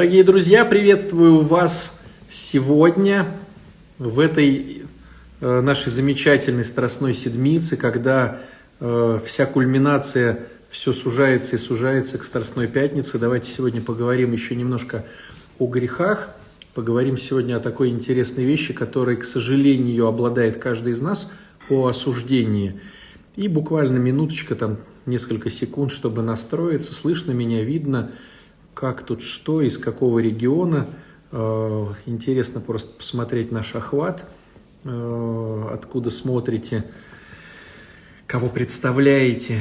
[0.00, 2.00] Дорогие друзья, приветствую вас
[2.30, 3.26] сегодня
[3.98, 4.84] в этой
[5.42, 8.40] э, нашей замечательной Страстной Седмице, когда
[8.80, 13.18] э, вся кульминация все сужается и сужается к Страстной Пятнице.
[13.18, 15.04] Давайте сегодня поговорим еще немножко
[15.58, 16.30] о грехах.
[16.72, 21.30] Поговорим сегодня о такой интересной вещи, которой, к сожалению, обладает каждый из нас,
[21.68, 22.80] о осуждении.
[23.36, 26.94] И буквально минуточка, там несколько секунд, чтобы настроиться.
[26.94, 28.12] Слышно меня, видно–
[28.80, 30.86] как тут что, из какого региона.
[31.32, 34.24] Э, интересно просто посмотреть наш охват,
[34.84, 36.86] э, откуда смотрите,
[38.26, 39.60] кого представляете.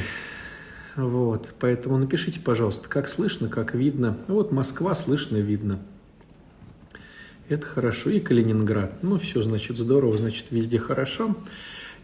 [0.95, 4.15] Вот, поэтому напишите, пожалуйста, как слышно, как видно.
[4.29, 5.79] Вот Москва слышно, видно.
[7.49, 8.11] Это хорошо.
[8.11, 9.03] И Калининград.
[9.03, 11.35] Ну, все, значит, здорово, значит, везде хорошо.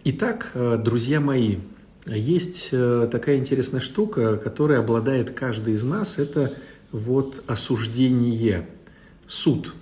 [0.03, 1.59] Итак, э, друзья мои,
[2.07, 6.19] есть такая интересная штука, которая обладает каждый из нас.
[6.19, 6.53] Это
[6.95, 8.69] вот осуждение,
[9.27, 9.73] суд.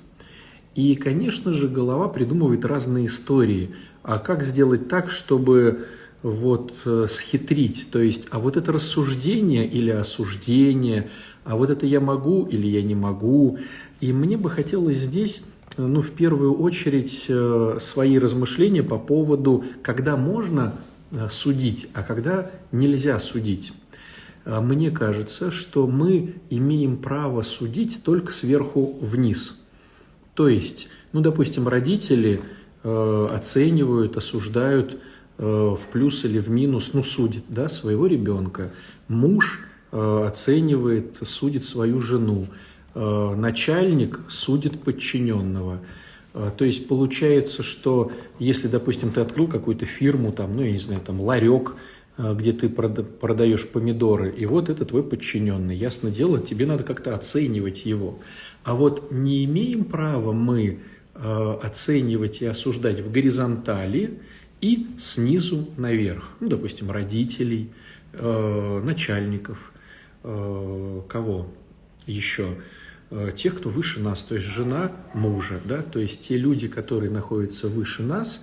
[0.74, 3.76] И, конечно же, голова придумывает разные истории.
[4.02, 5.86] А как сделать так, чтобы
[6.24, 11.12] вот э, схитрить, то есть, а вот это рассуждение или осуждение,
[11.44, 13.60] а вот это я могу или я не могу.
[14.02, 15.44] И мне бы хотелось здесь,
[15.78, 20.80] ну, в первую очередь, э, свои размышления по поводу, когда можно
[21.12, 23.72] э, судить, а когда нельзя судить.
[24.46, 29.62] А мне кажется, что мы имеем право судить только сверху вниз.
[30.34, 32.42] То есть, ну, допустим, родители
[32.84, 34.98] э, оценивают, осуждают
[35.38, 38.72] э, в плюс или в минус, ну, судит, да, своего ребенка.
[39.08, 42.48] Муж э, оценивает, судит свою жену.
[42.96, 45.80] Э, начальник судит подчиненного.
[46.34, 50.80] Э, то есть получается, что если, допустим, ты открыл какую-то фирму, там, ну, я не
[50.80, 51.76] знаю, там, ларек,
[52.18, 55.76] где ты продаешь помидоры, и вот это твой подчиненный.
[55.76, 58.20] Ясно дело, тебе надо как-то оценивать его.
[58.64, 60.80] А вот не имеем права мы
[61.16, 64.20] э, оценивать и осуждать в горизонтали
[64.62, 66.30] и снизу наверх.
[66.40, 67.72] Ну, допустим, родителей,
[68.14, 69.74] э, начальников,
[70.22, 71.48] кого
[72.06, 72.56] еще?
[73.36, 77.68] Тех, кто выше нас, то есть жена мужа, да, то есть те люди, которые находятся
[77.68, 78.42] выше нас,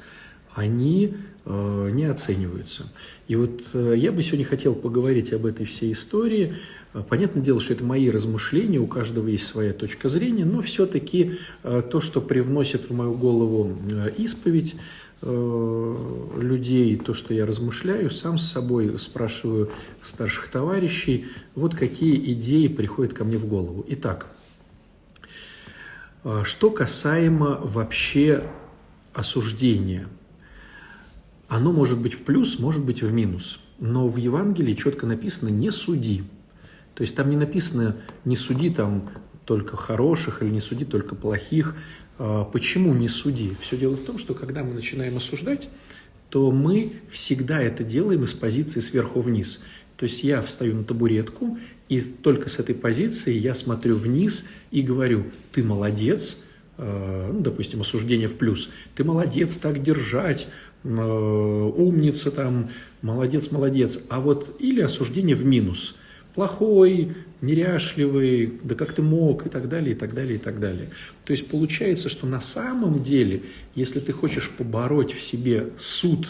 [0.54, 1.14] они
[1.46, 2.84] Э, не оцениваются.
[3.26, 6.54] И вот э, я бы сегодня хотел поговорить об этой всей истории.
[6.92, 11.38] Э, понятное дело, что это мои размышления, у каждого есть своя точка зрения, но все-таки
[11.62, 13.76] то, что привносит в мою голову
[14.16, 14.76] исповедь
[15.22, 19.70] людей, то, что я размышляю, сам с собой спрашиваю
[20.02, 23.84] старших товарищей, вот какие идеи приходят ко мне в голову.
[23.88, 24.28] Итак,
[26.44, 28.44] что касаемо вообще
[29.12, 30.08] осуждения–
[31.50, 33.58] оно может быть в плюс, может быть в минус.
[33.80, 36.22] Но в Евангелии четко написано «не суди».
[36.94, 39.10] То есть там не написано «не суди там
[39.44, 41.74] только хороших» или «не суди только плохих».
[42.18, 43.56] А, почему не суди?
[43.60, 45.68] Все дело в том, что когда мы начинаем осуждать,
[46.30, 49.60] то мы всегда это делаем из позиции сверху вниз.
[49.96, 54.82] То есть я встаю на табуретку, и только с этой позиции я смотрю вниз и
[54.82, 56.38] говорю, ты молодец,
[56.78, 60.48] а, ну, допустим, осуждение в плюс, ты молодец так держать,
[60.84, 62.70] умница там,
[63.02, 64.00] молодец, молодец.
[64.08, 65.94] А вот или осуждение в минус.
[66.34, 70.88] Плохой, неряшливый, да как ты мог, и так далее, и так далее, и так далее.
[71.24, 73.42] То есть получается, что на самом деле,
[73.74, 76.28] если ты хочешь побороть в себе суд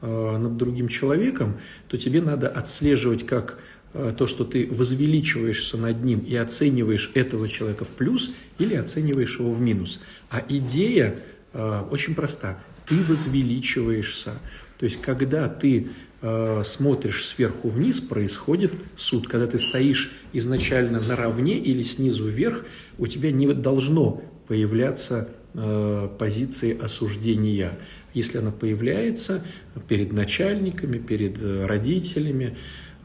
[0.00, 1.56] э, над другим человеком,
[1.88, 3.58] то тебе надо отслеживать как
[3.92, 9.38] э, то, что ты возвеличиваешься над ним и оцениваешь этого человека в плюс или оцениваешь
[9.38, 10.00] его в минус.
[10.30, 11.16] А идея
[11.52, 14.32] э, очень проста ты возвеличиваешься.
[14.78, 15.88] То есть, когда ты
[16.22, 19.28] э, смотришь сверху вниз, происходит суд.
[19.28, 22.64] Когда ты стоишь изначально наравне или снизу вверх,
[22.98, 27.72] у тебя не должно появляться э, позиции осуждения.
[28.14, 29.44] Если она появляется
[29.88, 32.56] перед начальниками, перед родителями,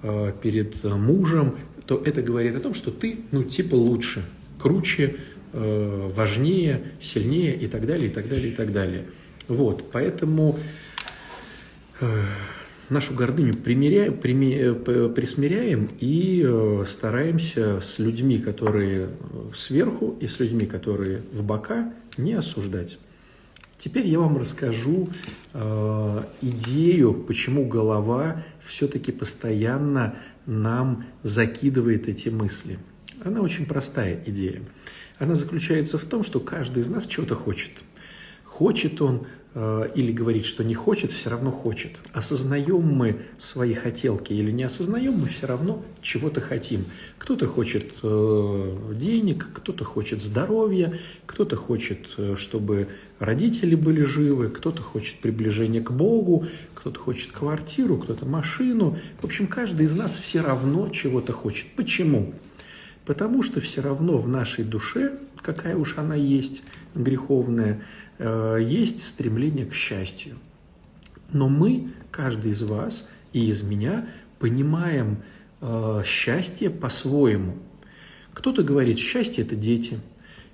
[0.04, 4.24] э, перед мужем, то это говорит о том, что ты, ну, типа лучше,
[4.60, 5.16] круче,
[5.54, 9.06] э, важнее, сильнее и так далее, и так далее, и так далее.
[9.48, 10.60] Вот, поэтому
[12.00, 12.06] э,
[12.90, 14.76] нашу гордыню примеряем, пример,
[15.14, 19.10] присмиряем и э, стараемся с людьми, которые
[19.56, 22.98] сверху, и с людьми, которые в бока, не осуждать.
[23.78, 25.10] Теперь я вам расскажу
[25.54, 30.16] э, идею, почему голова все-таки постоянно
[30.46, 32.78] нам закидывает эти мысли.
[33.24, 34.62] Она очень простая идея.
[35.18, 37.72] Она заключается в том, что каждый из нас чего-то хочет–
[38.62, 42.00] хочет он Э, или говорит, что не хочет, все равно хочет.
[42.14, 46.86] Осознаем мы свои хотелки или не осознаем, мы все равно чего-то хотим.
[47.18, 52.88] Кто-то хочет э, денег, кто-то хочет здоровья, кто-то хочет, э, чтобы
[53.20, 58.98] родители были живы, кто-то хочет приближения к Богу, кто-то хочет квартиру, кто-то машину.
[59.22, 61.68] В общем, каждый из нас все равно чего-то хочет.
[61.76, 62.34] Почему?
[63.06, 66.64] Потому что все равно в нашей душе, какая уж она есть,
[66.96, 67.82] греховная,
[68.24, 70.38] есть стремление к счастью.
[71.34, 74.08] Но мы, каждый из вас и из меня,
[74.40, 75.18] понимаем
[75.62, 77.58] э, счастье по-своему.
[78.34, 80.00] Кто-то говорит, счастье– это дети.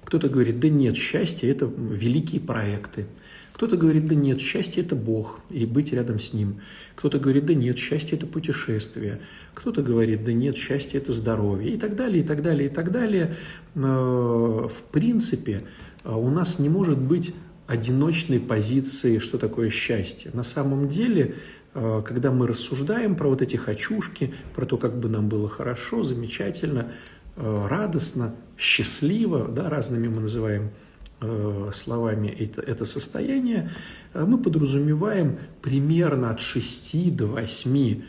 [0.03, 3.07] Кто-то говорит, да нет, счастье– это великие проекты.
[3.53, 6.61] Кто-то говорит, да нет, счастье– это Бог, и быть рядом с Ним.
[6.95, 9.21] Кто-то говорит, да нет, счастье– это путешествие.
[9.53, 11.73] Кто-то говорит, да нет, счастье– это здоровье.
[11.73, 13.35] И так далее, и так далее, и так далее.
[13.75, 15.63] Э, в принципе,
[16.03, 17.33] у нас не может быть
[17.67, 20.31] одиночной позиции, что такое счастье.
[20.33, 21.35] На самом деле,
[21.73, 26.03] э, когда мы рассуждаем про вот эти хочушки, про то, как бы нам было хорошо,
[26.03, 26.91] замечательно,
[27.35, 30.71] э, радостно, счастливо, да, разными мы называем
[31.19, 33.69] э, словами это, это состояние,
[34.13, 38.01] мы подразумеваем примерно от 6 до 8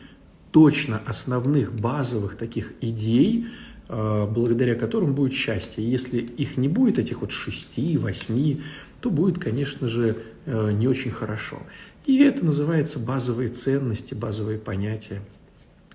[0.53, 3.49] точно основных базовых таких идей,
[3.89, 5.87] благодаря которым будет счастье.
[5.87, 8.61] Если их не будет, этих вот 6, 8,
[9.01, 10.17] то будет, конечно же,
[10.47, 11.59] э, не очень хорошо.
[12.07, 15.21] И это называется базовые ценности, базовые понятия,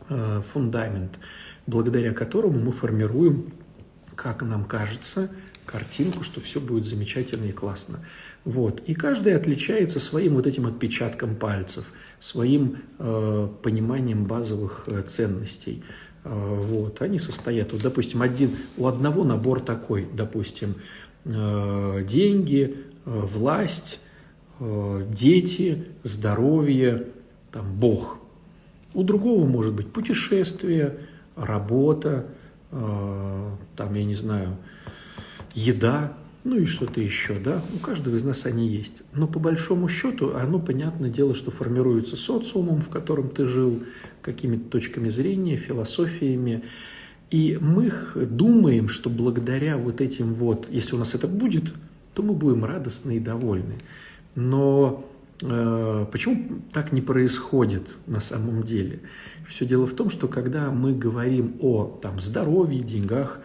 [0.10, 1.18] э, фундамент,
[1.66, 3.52] благодаря которому мы формируем,
[4.16, 5.30] как нам кажется,
[5.66, 8.00] картинку, что все будет замечательно и классно.
[8.46, 8.82] Вот.
[8.86, 11.86] И каждый отличается своим вот этим отпечатком пальцев,
[12.20, 15.84] своим э, пониманием базовых э, ценностей.
[16.24, 17.02] Э, вот.
[17.02, 20.76] Они состоят, вот, допустим, один, у одного набор такой, допустим,
[21.26, 24.00] э, деньги, власть,
[24.60, 27.08] э, дети, здоровье,
[27.52, 28.20] там, Бог.
[28.94, 31.00] У другого может быть путешествие,
[31.36, 32.28] работа,
[32.72, 34.58] э, там, я не знаю,
[35.54, 36.14] еда,
[36.44, 39.04] ну и что-то еще, да, у каждого из нас они есть.
[39.14, 43.82] Но по большому счету, оно, понятное дело, что формируется социумом, в котором ты жил,
[44.22, 46.64] какими-то точками зрения, философиями.
[47.32, 51.74] И мы думаем, что благодаря вот этим вот, если у нас это будет,
[52.14, 53.76] то мы будем радостны и довольны.
[54.36, 55.06] Но
[55.42, 59.00] э, почему так не происходит на самом деле?
[59.48, 63.40] Все дело в том, что когда мы говорим о там, здоровье, деньгах,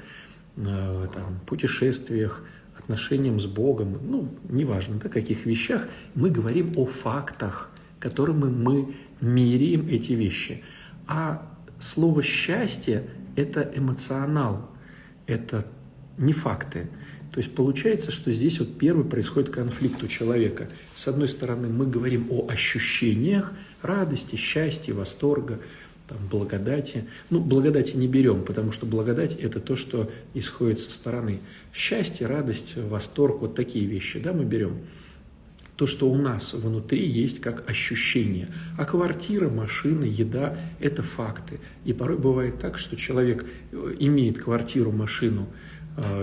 [0.56, 2.42] э, там, путешествиях,
[2.78, 7.70] отношениям с Богом, ну, неважно, да, каких вещах, мы говорим о фактах,
[8.00, 10.62] которыми мы меряем эти вещи.
[11.06, 11.46] А
[11.78, 13.04] слово «счастье»–
[13.36, 14.70] это эмоционал,
[15.26, 15.66] это
[16.16, 16.88] не факты.
[17.32, 20.68] То есть получается, что здесь вот первый происходит конфликт у человека.
[20.94, 23.52] С одной стороны, мы говорим о ощущениях
[23.82, 25.58] радости, счастья, восторга,
[26.08, 27.04] там, благодати.
[27.28, 31.40] Ну, благодати не берем, потому что благодать– это то, что исходит со стороны.
[31.74, 34.78] Счастье, радость, восторг– вот такие вещи, да, мы берем.
[35.76, 38.48] То, что у нас внутри есть как ощущение.
[38.78, 41.60] А квартира, машина, еда– это факты.
[41.84, 45.46] И порой бывает так, что человек э, имеет квартиру, машину–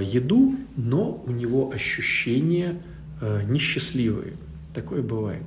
[0.01, 2.81] еду, но у него ощущения
[3.22, 4.33] э, несчастливые.
[4.74, 5.44] Такое бывает.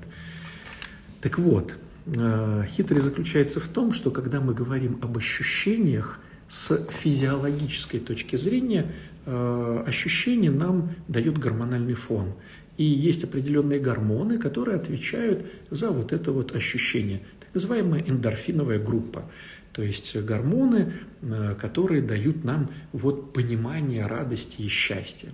[1.20, 1.72] Так вот,
[2.16, 8.86] э, хитрость заключается в том, что когда мы говорим об ощущениях с физиологической точки зрения,
[9.26, 12.32] ощущение нам дает гормональный фон.
[12.78, 17.20] И есть определенные гормоны, которые отвечают за вот это вот ощущение.
[17.40, 19.24] Так называемая эндорфиновая группа.
[19.72, 25.30] То есть гормоны, э, которые дают нам вот понимание радости и счастья.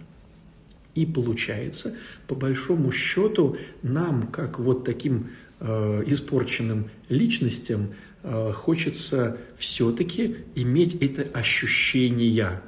[0.94, 1.96] И получается,
[2.28, 11.22] по большому счету, нам, как вот таким э, испорченным личностям, э, хочется все-таки иметь это
[11.36, 12.60] ощущение,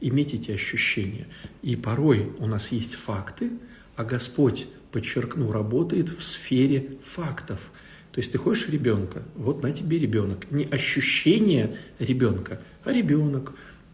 [0.00, 1.26] иметь эти ощущения.
[1.62, 3.50] И порой у нас есть факты,
[3.96, 7.70] а Господь, подчеркну, работает в сфере фактов–
[8.12, 10.50] то есть ты хочешь ребенка, вот на тебе ребенок.
[10.50, 13.52] Не ощущение ребенка, а ребенок.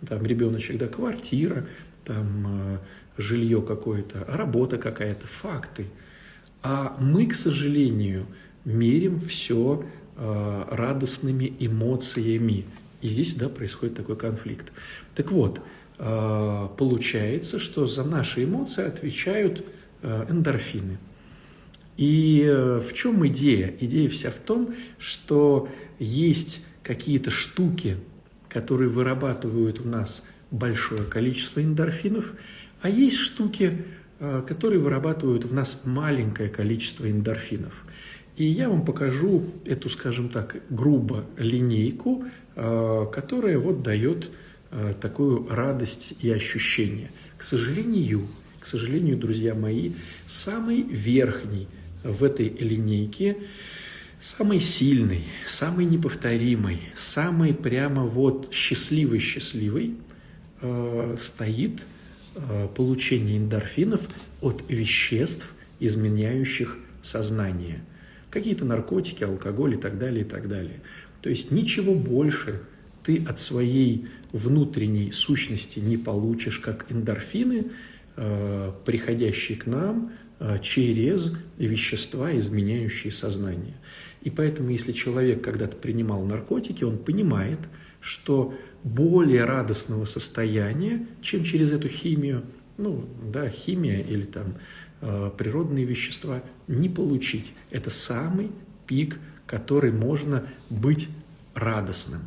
[0.09, 1.67] Там ребеночек, да, квартира,
[2.05, 2.79] там э,
[3.19, 5.87] жилье какое-то, работа какая-то, факты.
[6.63, 8.27] А мы, к сожалению,
[8.65, 9.85] мерим все
[10.17, 12.65] э, радостными эмоциями.
[13.03, 14.73] И здесь, да, происходит такой конфликт.
[15.15, 15.61] Так вот,
[15.99, 19.65] э, получается, что за наши эмоции отвечают
[20.03, 20.99] эндорфины–
[21.97, 23.75] и э, в чем идея?
[23.81, 27.97] Идея вся в том, что есть какие-то штуки,
[28.49, 32.33] которые вырабатывают в нас большое количество эндорфинов,
[32.81, 33.85] а есть штуки,
[34.19, 37.75] которые вырабатывают в нас маленькое количество эндорфинов.
[38.37, 42.25] И я вам покажу эту, скажем так, грубо линейку,
[42.55, 44.31] которая вот дает
[45.01, 47.11] такую радость и ощущение.
[47.37, 48.27] К сожалению,
[48.61, 49.93] к сожалению, друзья мои,
[50.27, 51.67] самый верхний
[52.13, 53.37] в этой линейке,
[54.19, 59.97] самый сильный, самый неповторимый, самый прямо вот счастливый-счастливый
[60.61, 61.83] э, стоит
[62.35, 64.01] э, получение эндорфинов
[64.41, 67.81] от веществ, изменяющих сознание.
[68.31, 70.81] Какие-то наркотики, алкоголь и так далее, и так далее.
[71.23, 72.63] То есть ничего больше
[73.05, 77.67] ты от своей внутренней сущности не получишь, как эндорфины,
[78.17, 80.13] э, приходящие к нам
[80.61, 83.75] через вещества, изменяющие сознание.
[84.23, 87.61] И поэтому, если человек когда-то принимал наркотики, он понимает,
[88.01, 92.45] что более радостного состояния, чем через эту химию,
[92.77, 94.55] ну, да, химия или там
[95.01, 97.55] э, природные вещества, не получить.
[97.71, 98.51] Это самый
[98.87, 101.09] пик, который можно быть
[101.55, 102.23] радостным.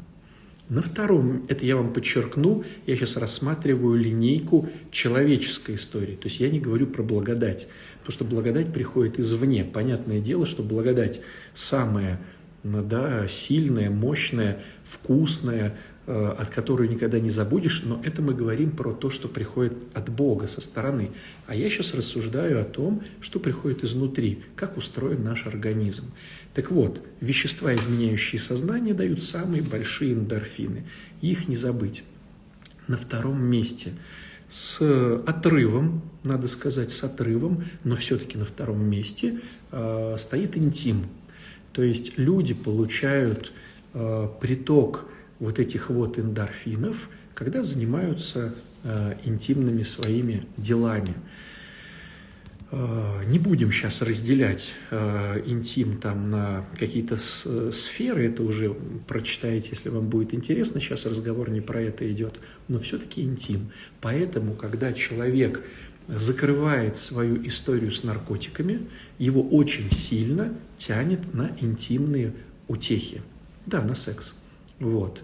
[0.69, 6.15] На втором, это я вам подчеркну, я сейчас рассматриваю линейку человеческой истории.
[6.15, 7.67] То есть я не говорю про благодать,
[7.99, 9.65] потому что благодать приходит извне.
[9.65, 11.21] Понятное дело, что благодать
[11.55, 12.21] самая
[12.63, 15.75] да, сильная, мощная, вкусная,
[16.09, 20.47] от которой никогда не забудешь, но это мы говорим про то, что приходит от Бога
[20.47, 21.11] со стороны.
[21.45, 26.05] А я сейчас рассуждаю о том, что приходит изнутри, как устроен наш организм.
[26.55, 30.83] Так вот, вещества, изменяющие сознание, дают самые большие эндорфины.
[31.21, 32.03] Их не забыть.
[32.87, 33.93] На втором месте
[34.49, 34.81] с
[35.27, 41.05] отрывом, надо сказать, с отрывом, но все-таки на втором месте э, стоит интим.
[41.71, 43.53] То есть люди получают
[43.93, 45.05] э, приток
[45.39, 48.53] вот этих вот эндорфинов, когда занимаются
[48.83, 51.13] э, интимными своими делами.
[52.71, 58.75] Э, не будем сейчас разделять э, интим там на какие-то с, сферы, это уже
[59.07, 62.35] прочитаете, если вам будет интересно, сейчас разговор не про это идет,
[62.67, 63.71] но все-таки интим.
[64.01, 65.63] Поэтому, когда человек
[66.07, 72.33] закрывает свою историю с наркотиками, его очень сильно тянет на интимные
[72.67, 73.21] утехи,
[73.65, 74.33] да, на секс.
[74.79, 75.23] Вот.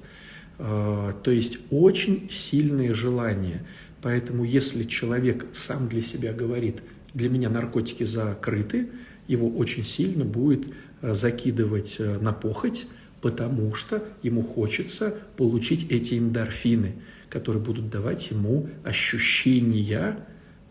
[0.57, 3.65] А, то есть очень сильные желания.
[4.01, 6.81] Поэтому если человек сам для себя говорит,
[7.13, 8.89] для меня наркотики закрыты,
[9.27, 10.67] его очень сильно будет
[11.01, 12.87] а, закидывать а, на похоть,
[13.21, 16.93] потому что ему хочется получить эти эндорфины,
[17.29, 20.19] которые будут давать ему ощущения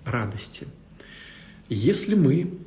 [0.04, 0.66] радости.
[1.68, 2.58] Если мы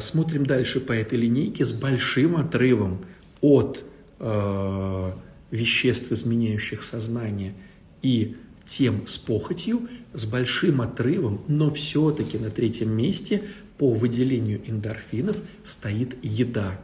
[0.00, 3.04] смотрим дальше по этой линейке с большим отрывом
[3.40, 3.84] от
[4.18, 5.12] э,
[5.50, 7.54] веществ, изменяющих сознание,
[8.02, 13.42] и тем с похотью, с большим отрывом, но все-таки на третьем месте
[13.78, 16.78] по выделению эндорфинов стоит еда.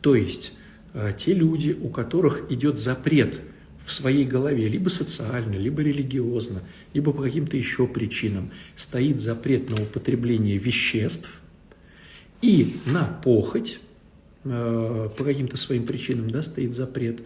[0.00, 0.54] То есть
[0.94, 3.40] э, те люди, у которых идет запрет
[3.84, 6.62] в своей голове, либо социально, либо религиозно,
[6.94, 11.40] либо по каким-то еще причинам, стоит запрет на употребление веществ
[12.40, 13.80] и на похоть,
[14.44, 17.22] Э, по каким-то своим причинам да, стоит запрет,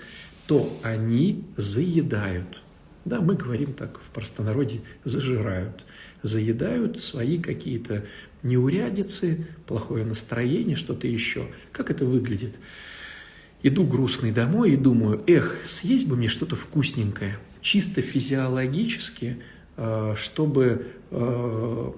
[0.47, 2.63] то они заедают.
[3.07, 5.87] Да, мы говорим так в простонародье, зажирают.
[6.23, 8.05] Заедают свои какие-то
[8.43, 11.47] неурядицы, плохое настроение, что-то еще.
[11.73, 12.57] Как это выглядит?
[13.63, 19.39] Иду грустный домой и думаю, эх, съесть бы мне что-то вкусненькое, чисто физиологически,
[19.77, 21.93] э, чтобы э,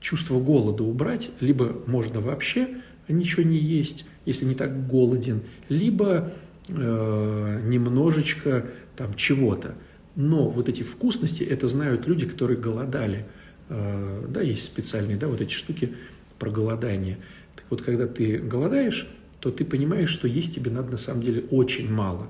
[0.00, 6.32] чувство голода убрать, либо можно вообще ничего не есть, если не так голоден, либо
[6.68, 9.74] э, немножечко там чего-то.
[10.14, 13.26] Но вот эти вкусности, это знают люди, которые голодали.
[13.68, 15.94] Э, да, есть специальные, да, вот эти штуки
[16.38, 17.18] про голодание.
[17.54, 19.08] Так вот, когда ты голодаешь,
[19.40, 22.28] то ты понимаешь, что есть тебе надо на самом деле очень мало.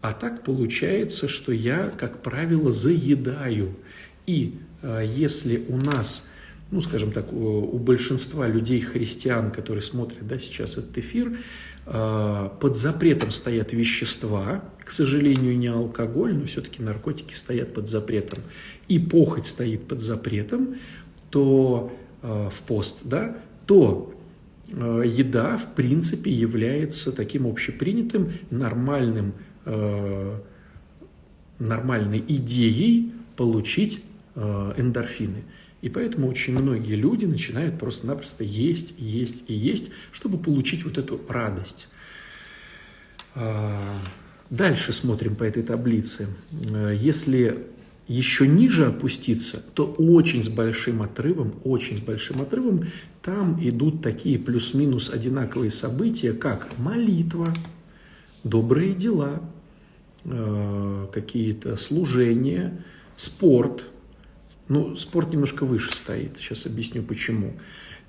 [0.00, 3.74] А так получается, что я, как правило, заедаю.
[4.26, 6.28] И э, если у нас
[6.70, 11.38] ну, скажем так, у большинства людей, христиан, которые смотрят да, сейчас этот эфир,
[11.90, 18.40] а, под запретом стоят вещества, к сожалению, не алкоголь, но все-таки наркотики стоят под запретом,
[18.88, 20.76] и похоть стоит под запретом,
[21.30, 24.14] то а, в пост, да, то
[24.70, 29.32] а, еда, в принципе, является таким общепринятым, нормальным,
[31.58, 34.02] нормальной идеей получить
[34.34, 35.44] эндорфины.
[35.80, 41.20] И поэтому очень многие люди начинают просто-напросто есть, есть и есть, чтобы получить вот эту
[41.28, 41.88] радость.
[43.34, 44.00] А,
[44.50, 46.28] дальше смотрим по этой таблице.
[46.50, 47.66] Если
[48.08, 52.86] еще ниже опуститься, то очень с большим отрывом, очень с большим отрывом,
[53.22, 57.52] там идут такие плюс-минус одинаковые события, как молитва,
[58.44, 59.42] добрые дела,
[60.24, 62.82] э, какие-то служения,
[63.14, 63.86] спорт.
[64.68, 67.54] Ну, спорт немножко выше стоит, сейчас объясню почему.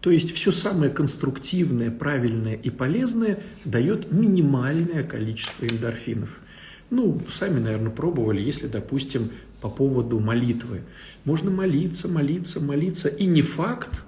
[0.01, 6.29] То есть все самое конструктивное, правильное и полезное дает минимальное количество эндорфинов.
[6.89, 9.29] Ну, сами, наверное, пробовали, если, допустим,
[9.61, 10.81] по поводу молитвы.
[11.25, 14.05] Можно молиться, молиться, молиться, и не факт,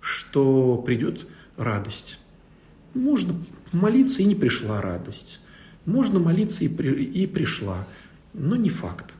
[0.00, 1.26] что придет
[1.56, 2.18] радость.
[2.94, 3.34] Можно
[3.72, 5.40] молиться, и не пришла радость.
[5.84, 7.86] Можно молиться, и, при, и пришла,
[8.32, 9.12] но не факт.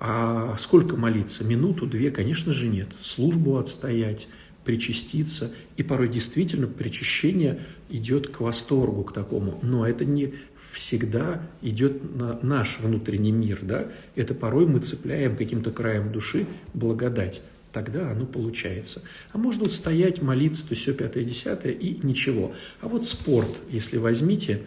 [0.00, 1.44] А сколько молиться?
[1.44, 2.10] Минуту, две?
[2.10, 2.88] Конечно же нет.
[3.02, 4.28] Службу отстоять,
[4.64, 5.52] причаститься.
[5.76, 9.58] И порой действительно причащение идет к восторгу, к такому.
[9.62, 10.34] Но это не
[10.72, 13.58] всегда идет на наш внутренний мир.
[13.60, 13.88] Да?
[14.16, 17.42] Это порой мы цепляем каким-то краем души благодать.
[17.70, 19.02] Тогда оно получается.
[19.32, 22.54] А можно вот стоять, молиться, то все пятое, десятое и ничего.
[22.80, 24.62] А вот спорт, если возьмите,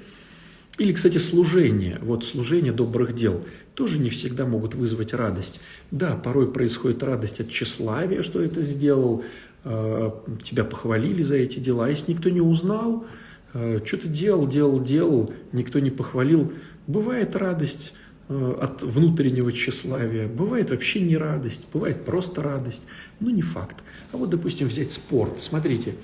[0.77, 5.62] или, кстати, служение, вот служение добрых дел, тоже не всегда могут вызвать радость.
[5.92, 9.24] Да, порой происходит радость от тщеславия, что это сделал,
[9.63, 10.12] э,
[10.42, 11.86] тебя похвалили за эти дела.
[11.86, 13.06] А если никто не узнал,
[13.53, 16.53] э, что ты делал, делал, делал, никто не похвалил,
[16.88, 17.94] бывает радость
[18.30, 22.88] Э, от внутреннего тщеславия, бывает вообще не радость, бывает просто радость,
[23.20, 23.75] но не факт.
[24.13, 25.42] А вот, допустим, взять спорт.
[25.42, 25.96] Смотрите,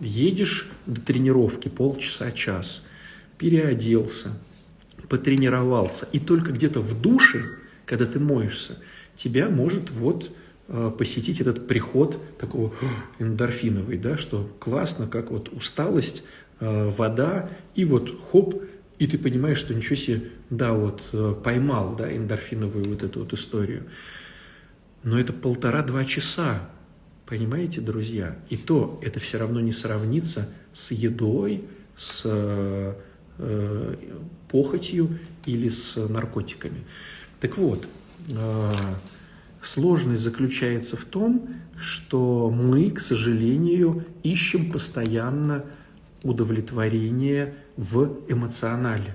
[0.00, 2.82] едешь до тренировки полчаса, час,
[3.38, 4.32] переоделся,
[5.08, 7.44] потренировался, и только где-то в душе,
[7.86, 8.78] когда ты моешься,
[9.14, 10.30] тебя может вот
[10.68, 12.72] э, посетить этот приход такого
[13.18, 16.24] эндорфиновый, да, что классно, как вот усталость,
[16.60, 18.62] вода, и вот хоп,
[18.98, 23.32] и ты понимаешь, что ничего себе, да, вот э, поймал, да, эндорфиновую вот эту вот
[23.32, 23.84] историю.
[25.02, 26.70] Но это полтора-два часа,
[27.26, 28.38] понимаете, друзья?
[28.50, 31.64] И то это все равно не сравнится с едой,
[31.96, 32.94] с э, э
[34.48, 36.84] похотью или с наркотиками.
[37.40, 37.86] Так вот,
[38.30, 38.72] э,
[39.60, 45.64] сложность заключается в том, что мы, к сожалению, ищем постоянно
[46.22, 49.14] удовлетворение в эмоционале.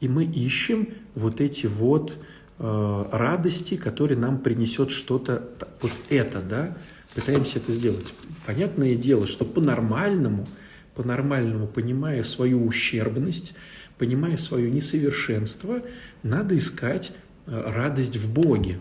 [0.00, 2.16] И мы ищем вот эти вот
[2.58, 5.48] э, радости, которые нам принесет что-то,
[5.80, 6.76] вот это, да,
[7.14, 8.12] пытаемся это сделать.
[8.46, 10.48] Понятное дело, что по-нормальному,
[10.94, 13.54] по-нормальному, понимая свою ущербность,
[13.98, 15.82] понимая свое несовершенство,
[16.22, 17.12] надо искать
[17.46, 18.78] э, радость в Боге,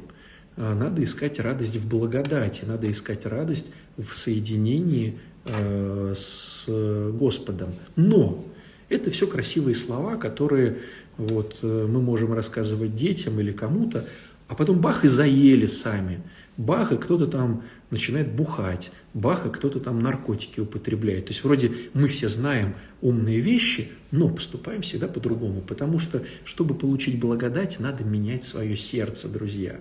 [0.58, 6.66] э, надо искать радость в благодати, надо искать радость в соединении э, с
[7.14, 7.70] Господом.
[7.96, 8.46] Но
[8.90, 10.80] это все красивые слова, которые
[11.18, 14.06] вот, мы можем рассказывать детям или кому-то,
[14.48, 16.22] а потом бах и заели сами.
[16.58, 21.26] Бах и кто-то там начинает бухать, бах и кто-то там наркотики употребляет.
[21.26, 26.74] То есть вроде мы все знаем умные вещи, но поступаем всегда по-другому, потому что, чтобы
[26.74, 29.80] получить благодать, надо менять свое сердце, друзья.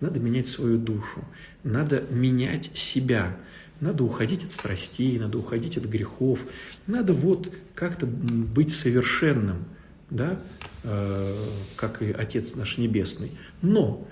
[0.00, 1.24] Надо менять свою душу,
[1.64, 3.38] надо менять себя.
[3.80, 6.40] Надо уходить от страстей, надо уходить от грехов,
[6.86, 9.66] надо вот как-то быть совершенным,
[10.08, 10.40] да,
[10.82, 11.34] э,
[11.76, 13.32] как и Отец наш Небесный.
[13.60, 14.08] Но,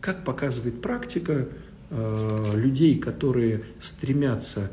[0.00, 1.48] как показывает практика,
[1.90, 4.70] людей, которые стремятся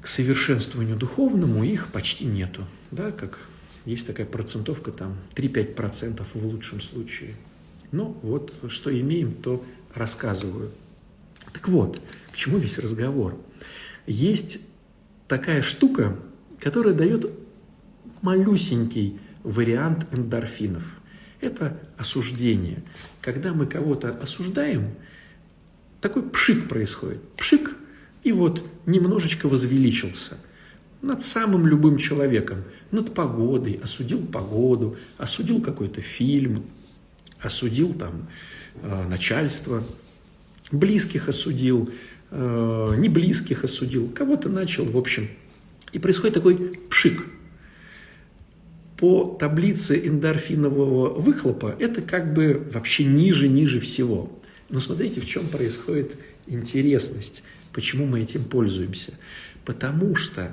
[0.00, 2.66] к совершенствованию духовному, их почти нету.
[2.90, 3.38] Да, как
[3.84, 7.34] есть такая процентовка, там 3-5% в лучшем случае.
[7.92, 10.70] Ну, вот что имеем, то рассказываю.
[11.52, 12.00] Так вот,
[12.32, 13.40] к чему весь разговор?
[14.06, 14.60] Есть
[15.28, 16.16] такая штука,
[16.60, 17.30] которая дает
[18.22, 20.82] малюсенький вариант эндорфинов.
[21.40, 22.82] Это осуждение.
[23.20, 24.90] Когда мы кого-то осуждаем,
[26.00, 27.22] такой пшик происходит.
[27.36, 27.74] Пшик,
[28.22, 30.38] и вот немножечко возвеличился
[31.02, 36.64] над самым любым человеком, над погодой, осудил погоду, осудил какой-то фильм,
[37.40, 38.28] осудил там
[38.82, 39.82] э, начальство,
[40.72, 41.90] близких осудил,
[42.30, 45.28] э, не близких осудил, кого-то начал, в общем.
[45.92, 47.24] И происходит такой пшик.
[48.96, 54.32] По таблице эндорфинового выхлопа это как бы вообще ниже-ниже всего.
[54.68, 59.12] Но смотрите, в чем происходит интересность, почему мы этим пользуемся.
[59.64, 60.52] Потому что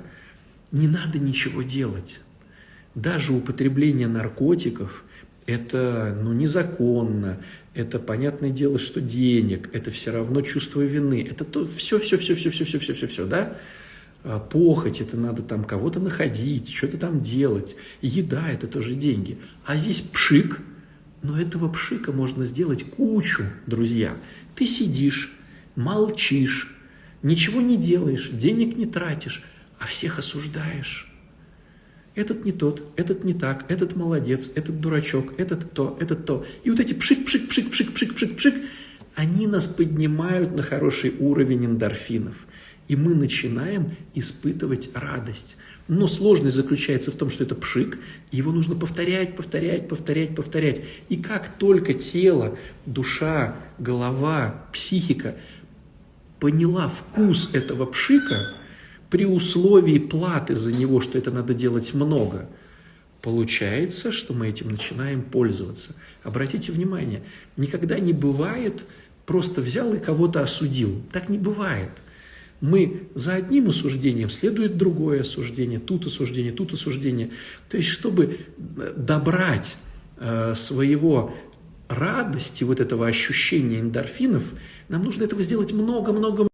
[0.72, 2.20] не надо ничего делать.
[2.94, 5.04] Даже употребление наркотиков–
[5.46, 7.38] это ну, незаконно,
[7.74, 12.34] это понятное дело, что денег, это все равно чувство вины, это то все, все, все,
[12.34, 13.58] все, все, все, все, все, все, да?
[14.22, 17.76] А, похоть, это надо там кого-то находить, что-то там делать.
[18.00, 19.38] Еда– это тоже деньги.
[19.64, 20.60] А здесь пшик,
[21.24, 24.14] Но этого пшика можно сделать кучу, друзья.
[24.54, 25.32] Ты сидишь,
[25.74, 26.70] молчишь,
[27.22, 29.42] ничего не делаешь, денег не тратишь,
[29.78, 31.10] а всех осуждаешь.
[32.14, 36.44] Этот не тот, этот не так, этот молодец, этот дурачок, этот то, этот то.
[36.62, 38.54] И вот эти пшик-пшик-пшик-пшик-пшик-пшик,
[39.14, 42.46] они нас поднимают на хороший уровень эндорфинов.
[42.88, 45.56] И мы начинаем испытывать радость.
[45.88, 47.98] Но сложность заключается в том, что это пшик,
[48.30, 50.80] и его нужно повторять, повторять, повторять, повторять.
[51.08, 55.36] И как только тело, душа, голова, психика
[56.40, 58.54] поняла вкус этого пшика,
[59.10, 62.48] при условии платы за него, что это надо делать много,
[63.22, 65.94] получается, что мы этим начинаем пользоваться.
[66.22, 67.22] Обратите внимание,
[67.56, 68.82] никогда не бывает
[69.26, 71.02] просто взял и кого-то осудил.
[71.12, 71.90] Так не бывает.
[72.64, 77.30] Мы за одним осуждением следует другое осуждение, тут осуждение, тут осуждение.
[77.68, 78.38] То есть, чтобы
[78.96, 79.76] добрать
[80.16, 81.34] э, своего
[81.90, 84.54] радости, вот этого ощущения эндорфинов,
[84.88, 86.48] нам нужно этого сделать много-много.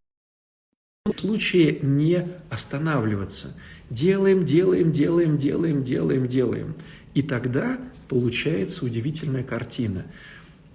[1.06, 3.56] В случае не останавливаться.
[3.88, 6.74] Делаем, делаем, делаем, делаем, делаем, делаем.
[7.14, 10.06] И тогда получается удивительная картина.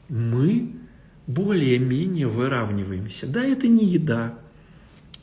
[0.07, 0.75] Мы
[1.27, 3.27] более-менее выравниваемся.
[3.27, 4.39] Да, это не еда,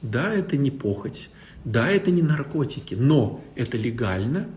[0.02, 1.30] да, это не похоть,
[1.64, 4.48] да, это не наркотики, но это легально,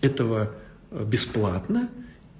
[0.00, 0.54] этого
[0.90, 1.90] э, бесплатно,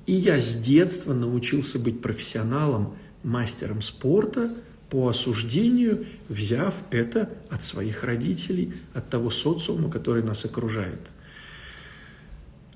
[0.07, 4.55] и я с детства научился быть профессионалом, мастером спорта
[4.91, 11.01] по осуждению, взяв это от своих родителей, от того социума, который нас окружает.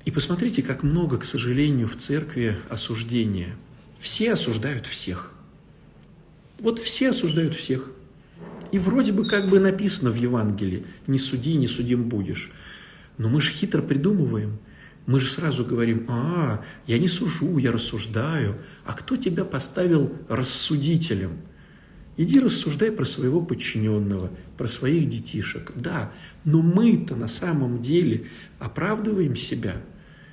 [0.04, 3.54] И посмотрите, как много, к сожалению, в церкви осуждения.
[3.98, 5.32] Все осуждают всех–
[6.62, 7.90] вот все осуждают всех.
[8.72, 12.50] И вроде бы как бы написано в Евангелии, не суди, не судим будешь.
[13.18, 14.58] Но мы же хитро придумываем.
[15.04, 18.56] Мы же сразу говорим, а, я не сужу, я рассуждаю.
[18.86, 21.42] А кто тебя поставил рассудителем?
[22.16, 25.72] Иди рассуждай про своего подчиненного, про своих детишек.
[25.76, 26.10] Да,
[26.44, 28.24] но мы-то на самом деле
[28.58, 29.76] оправдываем себя.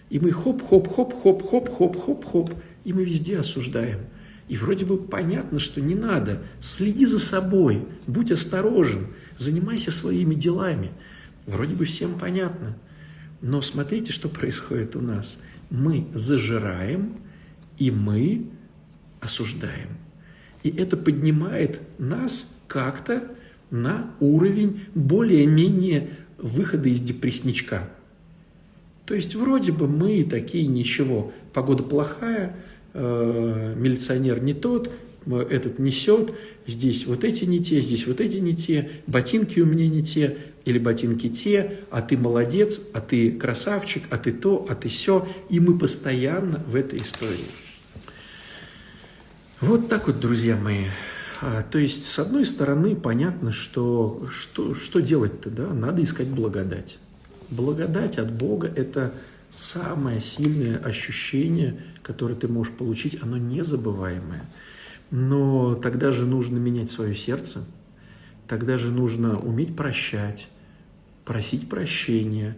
[0.09, 2.53] И мы хоп-хоп-хоп-хоп-хоп-хоп-хоп-хоп,
[2.85, 3.99] и мы везде осуждаем–
[4.49, 6.41] и вроде бы понятно, что не надо.
[6.59, 9.07] Следи за собой, будь осторожен,
[9.37, 10.89] занимайся своими делами.
[11.45, 12.75] Вроде бы всем понятно.
[13.41, 15.39] Но смотрите, что происходит у нас.
[15.69, 17.17] Мы зажираем,
[17.77, 18.47] и мы
[19.21, 19.89] осуждаем.
[20.63, 23.31] И это поднимает нас как-то
[23.69, 26.09] на уровень более-менее
[26.39, 27.87] выхода из депрессничка.
[29.05, 32.55] То есть вроде бы мы такие ничего, погода плохая,
[32.93, 34.91] э, милиционер не тот,
[35.25, 36.33] этот несет,
[36.65, 40.37] здесь вот эти не те, здесь вот эти не те, ботинки у меня не те,
[40.65, 45.27] или ботинки те, а ты молодец, а ты красавчик, а ты то, а ты все,
[45.49, 47.45] и мы постоянно в этой истории.
[49.61, 50.85] Вот так вот, друзья мои.
[51.41, 56.97] А, то есть, с одной стороны, понятно, что, что, что делать-то, да, надо искать благодать.
[57.51, 59.13] Благодать от Бога– это
[59.49, 64.43] самое сильное ощущение, которое ты можешь получить, оно незабываемое.
[65.09, 67.65] Но тогда же нужно менять свое сердце,
[68.47, 70.47] тогда же нужно уметь прощать,
[71.25, 72.55] просить прощения,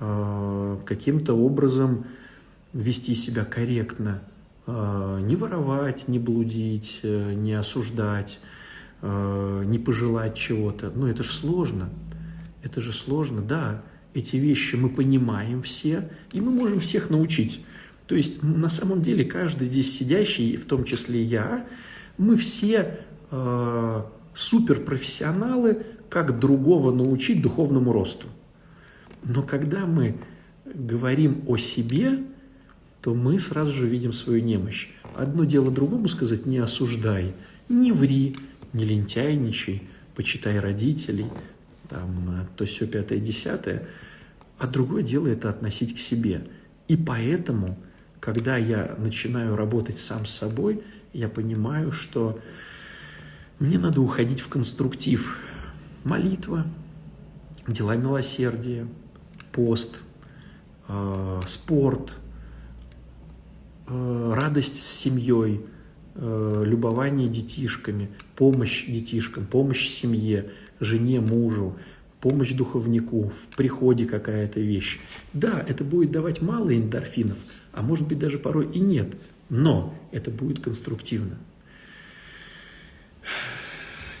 [0.00, 2.06] э, каким-то образом
[2.72, 4.22] вести себя корректно,
[4.66, 8.40] э, не воровать, не блудить, э, не осуждать,
[9.02, 10.92] не пожелать чего-то.
[10.94, 11.90] Ну, это же сложно.
[12.62, 13.82] Это же сложно, да
[14.14, 17.64] эти вещи мы понимаем все, и мы можем всех научить.
[18.06, 21.66] То есть на самом деле каждый здесь сидящий, в том числе я,
[22.18, 22.98] мы все
[23.30, 24.02] э,
[24.34, 28.26] суперпрофессионалы, как другого научить духовному росту.
[29.24, 30.16] Но когда мы
[30.66, 32.18] говорим о себе,
[33.00, 34.88] то мы сразу же видим свою немощь.
[35.16, 37.34] Одно дело другому сказать «не осуждай»,
[37.68, 38.36] «не ври»,
[38.72, 39.82] «не лентяйничай»,
[40.14, 41.26] «почитай родителей»,
[41.92, 43.86] там, то все пятое, десятое,
[44.58, 46.46] а другое дело это относить к себе.
[46.88, 47.78] И поэтому,
[48.18, 52.40] когда я начинаю работать сам с собой, я понимаю, что
[53.58, 55.38] мне надо уходить в конструктив.
[56.04, 56.66] Молитва,
[57.68, 58.88] дела милосердия,
[59.52, 59.96] пост,
[60.88, 62.16] э, спорт,
[63.86, 65.60] э, радость с семьей,
[66.14, 70.50] э, любование детишками, помощь детишкам, помощь семье,
[70.82, 71.76] жене, мужу,
[72.20, 75.00] помощь духовнику, в приходе какая-то вещь.
[75.32, 77.38] Да, это будет давать мало эндорфинов,
[77.72, 79.14] а может быть даже порой и нет,
[79.48, 81.38] но это будет конструктивно.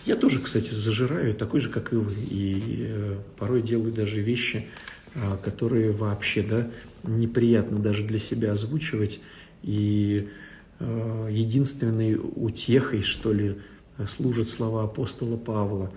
[0.04, 4.66] Я тоже, кстати, зажираю, такой же, как и вы, и э, порой делаю даже вещи,
[5.14, 6.70] э, которые вообще, да,
[7.04, 9.20] неприятно даже для себя озвучивать,
[9.62, 10.28] И
[10.80, 13.58] э, единственной утехой, что ли,
[14.08, 15.92] служат слова апостола Павла,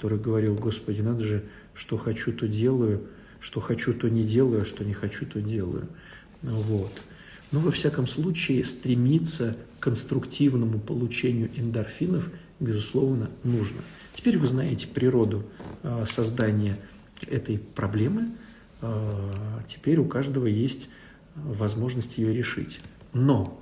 [0.00, 3.02] который говорил, Господи, надо же, что хочу, то делаю,
[3.38, 5.88] что хочу, то не делаю, а что не хочу, то делаю.
[6.40, 6.90] Вот.
[7.52, 13.82] Но во всяком случае стремиться к конструктивному получению эндорфинов, безусловно, нужно.
[14.14, 15.44] Теперь вы знаете природу
[15.82, 16.78] э, создания
[17.28, 18.30] этой проблемы.
[18.80, 20.88] Э, теперь у каждого есть
[21.34, 22.80] возможность ее решить.
[23.12, 23.60] Но,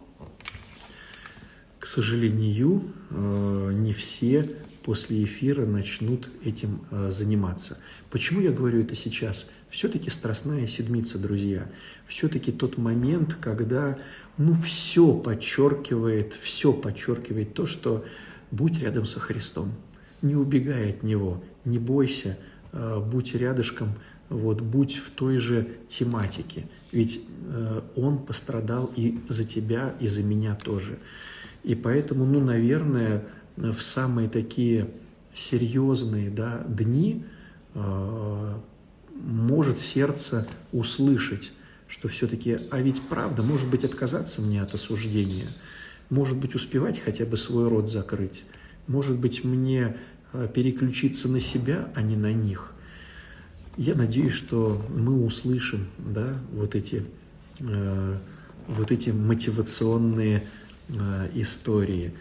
[1.81, 4.49] к сожалению, э, не все
[4.89, 7.77] после эфира начнут этим заниматься.
[8.09, 9.51] Почему я говорю это сейчас?
[9.69, 11.71] Все-таки страстная седмица, друзья.
[12.07, 13.99] Все-таки тот момент, когда
[14.39, 18.07] ну, все подчеркивает, все подчеркивает то, что
[18.51, 19.75] будь рядом со Христом,
[20.23, 22.39] не убегай от Него, не бойся,
[22.73, 23.91] э, будь рядышком,
[24.31, 26.67] вот, будь в той же тематике.
[26.93, 30.99] Ведь э, Он пострадал и за тебя, и за меня тоже.
[31.63, 33.27] И поэтому, ну, наверное,
[33.59, 34.89] в самые такие
[35.35, 37.25] серьезные да, дни
[37.75, 38.55] э,
[39.15, 41.53] может сердце услышать,
[41.89, 45.49] что все-таки, а ведь правда, может быть, отказаться мне от осуждения,
[46.11, 48.45] может быть, успевать хотя бы свой рот закрыть,
[48.87, 49.97] может быть, мне
[50.33, 52.73] э, переключиться на себя, а не на них.
[53.77, 57.05] Я надеюсь, что мы услышим да, вот, эти,
[57.61, 58.17] э,
[58.67, 60.43] вот эти мотивационные
[60.89, 62.13] э, истории.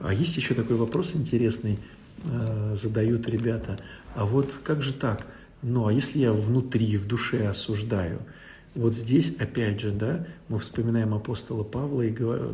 [0.00, 1.78] А есть еще такой вопрос интересный,
[2.24, 3.78] э, задают ребята.
[4.14, 5.26] А вот как же так–
[5.62, 8.20] ну, а если я внутри, в душе осуждаю?
[8.74, 12.04] Вот здесь, опять же, да, мы вспоминаем апостола Павла,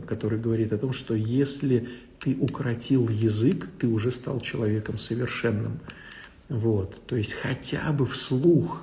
[0.06, 5.78] который говорит о том, что если ты укоротил язык, ты уже стал человеком совершенным.
[6.48, 8.82] Вот, то есть хотя бы вслух,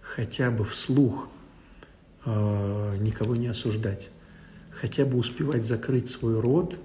[0.00, 1.28] хотя бы вслух
[2.24, 4.10] э, никого не осуждать,
[4.70, 6.78] хотя бы успевать закрыть свой рот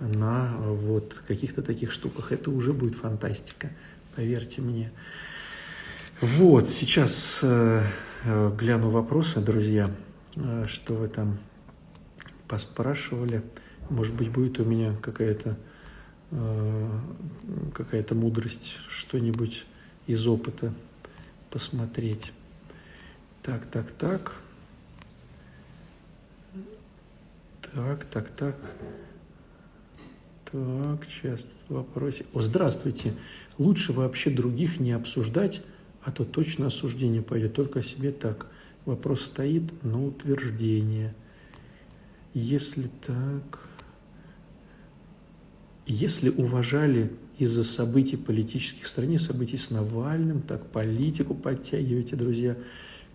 [0.00, 3.70] на вот каких-то таких штуках, это уже будет фантастика,
[4.16, 4.90] поверьте мне.
[6.20, 7.82] Вот, сейчас э,
[8.24, 9.90] э, гляну вопросы, друзья,
[10.36, 11.38] э, что вы там
[12.48, 13.42] поспрашивали.
[13.88, 15.56] Может быть, будет у меня какая-то
[16.30, 16.90] э,
[17.74, 19.64] какая-то мудрость, что-нибудь
[20.06, 20.74] из опыта
[21.50, 22.32] посмотреть.
[23.42, 24.32] Так, так, так.
[27.74, 28.56] Так, так, так.
[30.52, 32.26] Так, сейчас вопросе.
[32.34, 33.14] О, здравствуйте.
[33.58, 35.62] Лучше вообще других не обсуждать,
[36.02, 38.48] а то точно осуждение пойдет только о себе так.
[38.84, 41.14] Вопрос стоит на утверждение.
[42.34, 43.68] Если так...
[45.86, 52.56] Если уважали из-за событий политических стране, событий с Навальным, так политику подтягиваете, друзья.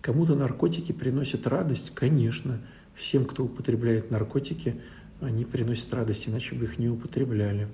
[0.00, 2.60] Кому-то наркотики приносят радость, конечно.
[2.94, 4.80] Всем, кто употребляет наркотики,
[5.20, 7.68] они приносят радость, иначе бы их не употребляли.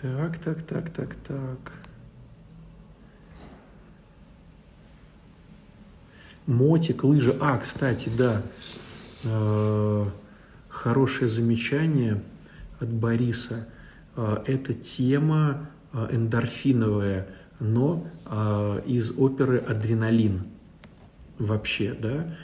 [0.00, 1.72] Так, так, так, так, так.
[6.46, 7.36] Мотик, лыжи.
[7.40, 8.42] А, кстати, да,
[9.22, 10.06] э,
[10.68, 12.20] хорошее замечание
[12.80, 13.68] от Бориса.
[14.16, 17.28] Э, это тема э, эндорфиновая,
[17.60, 18.06] но
[18.86, 20.42] из оперы «Адреналин»
[21.38, 22.34] вообще, да.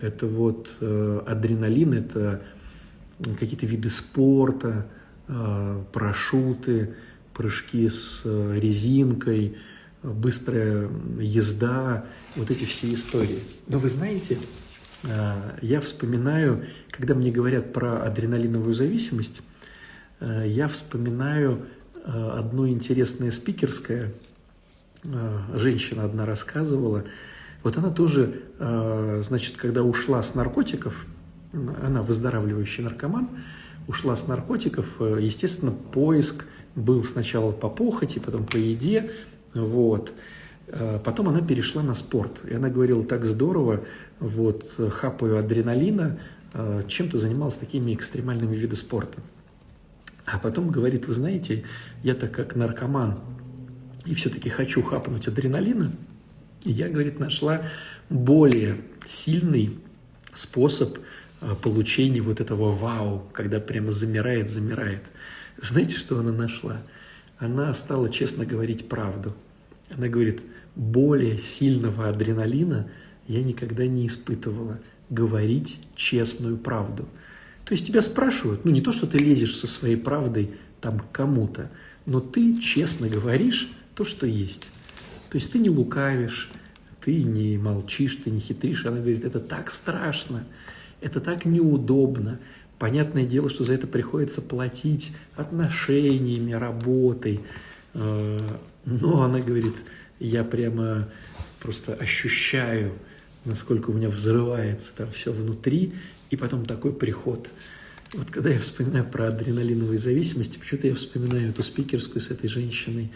[0.00, 2.42] Это вот адреналин– это
[3.38, 4.86] какие-то виды спорта,
[5.92, 6.94] парашюты,
[7.32, 9.56] прыжки с резинкой–
[10.02, 12.06] быстрая езда,
[12.36, 13.40] вот эти все истории.
[13.66, 14.38] Но вы знаете,
[15.62, 19.42] я вспоминаю, когда мне говорят про адреналиновую зависимость,
[20.20, 21.66] я вспоминаю
[22.04, 24.12] одно интересное спикерское,
[25.54, 27.04] женщина одна рассказывала,
[27.62, 28.42] вот она тоже,
[29.22, 31.06] значит, когда ушла с наркотиков,
[31.52, 33.28] она выздоравливающий наркоман,
[33.88, 36.44] ушла с наркотиков, естественно, поиск
[36.76, 39.10] был сначала по похоти, потом по еде,
[39.54, 40.12] вот.
[40.68, 42.42] Э, потом она перешла на спорт.
[42.48, 43.84] И она говорила, так здорово,
[44.20, 46.18] вот, хапаю адреналина,
[46.52, 49.18] э, чем-то занималась такими экстремальными видами спорта.
[50.24, 51.64] А потом говорит, вы знаете,
[52.02, 53.20] я так как наркоман
[54.04, 55.92] и все-таки хочу хапнуть адреналина,
[56.72, 57.62] я, говорит, нашла
[58.08, 58.76] более
[59.08, 59.78] сильный
[60.32, 60.98] способ
[61.40, 65.02] э, получения вот этого вау, когда прямо замирает, замирает.
[65.60, 66.82] Знаете, что она нашла?
[67.38, 69.34] Она стала честно говорить правду–
[69.94, 70.42] она говорит,
[70.74, 72.88] более сильного адреналина
[73.28, 74.80] я никогда не испытывала.
[75.08, 77.08] Говорить честную правду.
[77.64, 80.50] То есть тебя спрашивают, ну не то, что ты лезешь со своей правдой
[80.80, 81.70] там кому-то,
[82.06, 84.72] но ты честно говоришь то, что есть.
[85.30, 86.50] То есть ты не лукавишь,
[87.04, 88.84] ты не молчишь, ты не хитришь.
[88.84, 90.44] Она говорит, это так страшно.
[91.00, 92.38] Это так неудобно.
[92.78, 97.40] Понятное дело, что за это приходится платить отношениями, работой.
[97.94, 98.38] Э,
[98.84, 99.74] но она говорит,
[100.18, 101.08] я прямо
[101.60, 102.92] просто ощущаю,
[103.44, 105.94] насколько у меня взрывается там все внутри,
[106.30, 107.48] и потом такой приход.
[108.12, 113.10] Вот когда я вспоминаю про адреналиновые зависимости, почему-то я вспоминаю эту спикерскую с этой женщиной,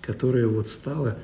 [0.00, 1.18] которая вот стала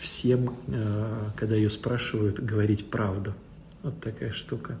[0.00, 3.34] всем, э, когда ее спрашивают, говорить правду.
[3.82, 4.78] Вот такая штука.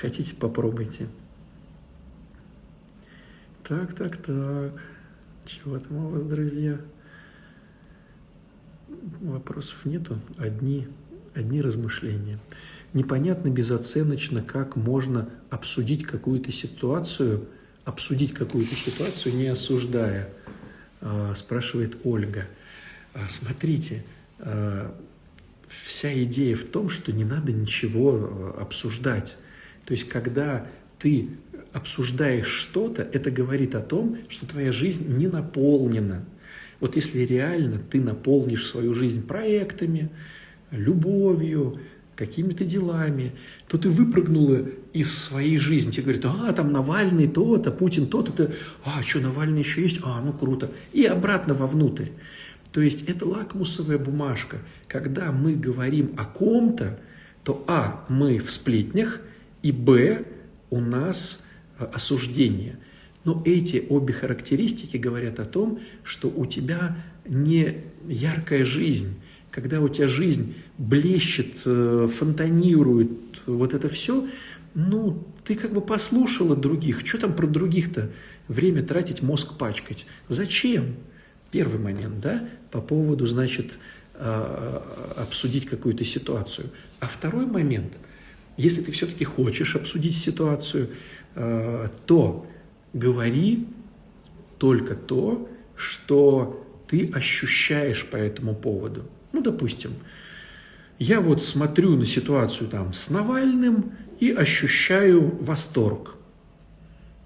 [0.00, 1.08] Хотите, попробуйте.
[3.64, 4.72] Так, так, так.
[5.44, 6.78] Чего там у вас, друзья?
[9.20, 10.18] Вопросов нету.
[10.36, 10.86] Одни,
[11.34, 12.38] одни размышления.
[12.94, 17.46] Непонятно безоценочно, как можно обсудить какую-то ситуацию,
[17.84, 20.30] обсудить какую-то ситуацию, не осуждая,
[21.00, 22.46] а, спрашивает Ольга.
[23.18, 24.04] А, смотрите,
[24.38, 24.94] а,
[25.66, 29.36] вся идея в том, что не надо ничего обсуждать.
[29.84, 30.66] То есть, когда
[30.98, 31.28] ты
[31.72, 36.24] обсуждаешь что-то, это говорит о том, что твоя жизнь не наполнена.
[36.80, 40.10] Вот если реально ты наполнишь свою жизнь проектами,
[40.70, 41.80] любовью,
[42.18, 43.32] какими-то делами,
[43.68, 45.92] то ты выпрыгнула из своей жизни.
[45.92, 48.54] Тебе говорят, а, там Навальный то-то, Путин то-то, ты,
[48.84, 49.98] а, что, Навальный еще есть?
[50.02, 50.70] А, ну круто.
[50.92, 52.08] И обратно вовнутрь.
[52.72, 54.58] То есть это лакмусовая бумажка.
[54.86, 56.98] Когда мы говорим о ком-то,
[57.44, 59.20] то а, мы в сплетнях,
[59.62, 60.24] и б,
[60.70, 61.46] у нас
[61.78, 62.78] а, осуждение.
[63.24, 69.16] Но эти обе характеристики говорят о том, что у тебя не яркая жизнь,
[69.50, 73.10] когда у тебя жизнь блещет, э, фонтанирует,
[73.46, 74.28] вот это все,
[74.74, 77.04] ну, ты как бы послушала других.
[77.04, 78.10] Что там про других-то
[78.46, 80.06] время тратить, мозг пачкать?
[80.28, 80.96] Зачем?
[81.50, 83.78] Первый момент, да, по поводу, значит,
[84.14, 86.70] а, а, обсудить какую-то ситуацию.
[87.00, 87.92] А второй момент,
[88.56, 90.90] если ты все-таки хочешь обсудить ситуацию,
[91.34, 92.46] а, то
[92.92, 93.68] говори
[94.58, 99.04] только то, что ты ощущаешь по этому поводу.
[99.32, 99.92] Ну, допустим,
[100.98, 106.16] я вот смотрю на ситуацию там с Навальным и ощущаю восторг.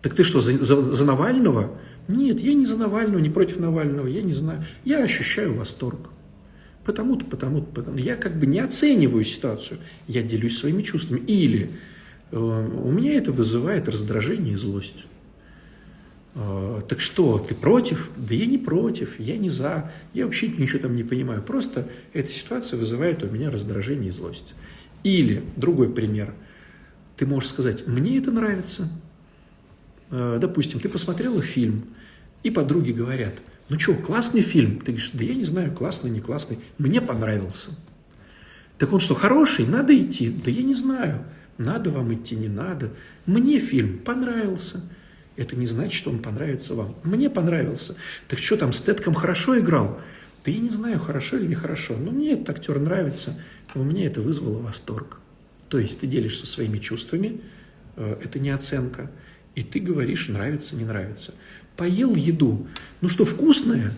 [0.02, 1.78] Так ты что, за, за, за Навального?
[2.08, 4.64] Нет, я не за Навального, не против Навального, я не знаю.
[4.84, 6.10] Я ощущаю восторг.
[6.84, 7.98] Потому-то, потому-то, потому.
[7.98, 11.20] Я как бы не оцениваю ситуацию, я делюсь своими чувствами.
[11.20, 11.70] Или
[12.32, 15.04] э, у меня это вызывает раздражение и злость.
[16.34, 18.10] А, так что, ты против?
[18.16, 21.42] Да я не против, я не за, я вообще ничего там не понимаю.
[21.42, 24.54] Просто эта ситуация вызывает у меня раздражение и злость.
[25.04, 26.34] Или, другой пример,
[27.16, 28.88] ты можешь сказать, мне это нравится.
[30.12, 31.86] А, допустим, ты посмотрела фильм,
[32.44, 33.34] и подруги говорят,
[33.68, 34.78] ну что, классный фильм?
[34.78, 37.70] Ты говоришь, да я не знаю, классный, не классный, мне понравился.
[38.78, 39.66] Так он что, хороший?
[39.66, 40.30] Надо идти?
[40.30, 41.24] Да я не знаю,
[41.58, 42.90] надо вам идти, не надо.
[43.26, 44.82] Мне фильм понравился
[45.36, 46.94] это не значит, что он понравится вам.
[47.02, 47.96] Мне понравился.
[48.28, 50.00] Так что там, Стэтком хорошо играл?
[50.44, 53.38] Да я не знаю, хорошо или нехорошо, но мне этот актер нравится,
[53.74, 55.20] у меня это вызвало восторг.
[55.68, 57.40] То есть ты делишься своими чувствами,
[57.96, 59.10] э, это не оценка,
[59.54, 61.34] и ты говоришь, нравится, не нравится.
[61.76, 62.66] Поел еду,
[63.00, 63.92] ну что, вкусная?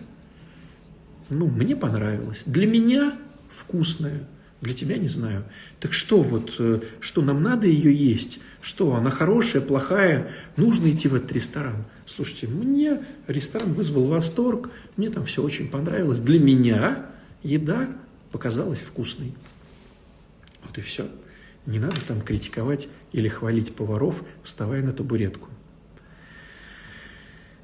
[1.29, 2.43] Ну, мне понравилось.
[2.45, 3.17] Для меня
[3.49, 4.27] вкусная,
[4.61, 5.43] для тебя не знаю.
[5.79, 8.39] Так что вот, э, что нам надо ее есть?
[8.61, 10.31] Что, она хорошая, плохая?
[10.57, 11.85] Нужно идти в этот ресторан?
[12.05, 16.19] Слушайте, мне ресторан вызвал восторг, мне там все очень понравилось.
[16.19, 17.05] Для меня
[17.43, 17.89] еда
[18.31, 19.33] показалась вкусной.
[20.63, 21.07] Вот и все.
[21.65, 25.49] Не надо там критиковать или хвалить поваров, вставая на табуретку.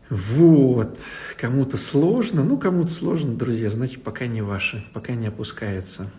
[0.09, 0.97] Вот,
[1.37, 6.11] кому-то сложно, ну кому-то сложно, друзья, значит, пока не ваше, пока не опускается.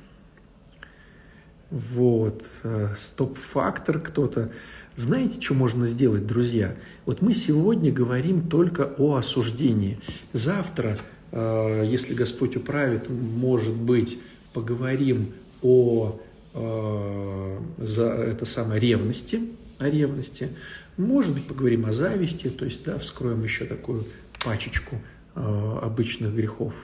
[1.70, 4.50] Вот, э, стоп-фактор кто-то.
[4.96, 6.74] Знаете, что можно сделать, друзья?
[7.04, 10.00] Вот мы сегодня говорим только о осуждении.
[10.32, 10.98] Завтра,
[11.30, 14.18] э, если Господь управит, может быть,
[14.54, 16.18] поговорим о
[16.54, 19.40] э, за это самое ревности,
[19.78, 20.50] о ревности.
[20.96, 24.04] Может быть, поговорим о зависти, то есть, да, вскроем еще такую
[24.44, 25.00] пачечку
[25.34, 26.74] обычных грехов.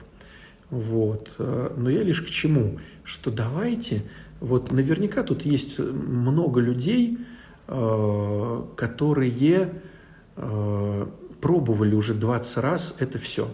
[0.71, 1.29] Вот.
[1.37, 2.79] Но я лишь к чему?
[3.03, 4.01] Что давайте
[4.39, 7.17] вот наверняка тут есть много людей,
[7.67, 9.73] э, которые
[10.35, 11.07] э,
[11.41, 13.53] пробовали уже 20 раз это все.